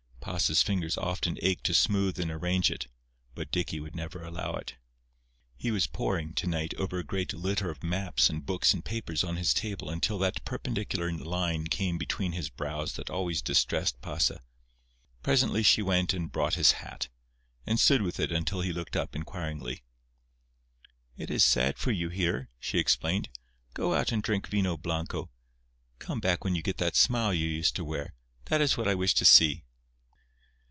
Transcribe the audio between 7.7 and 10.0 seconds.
of maps and books and papers on his table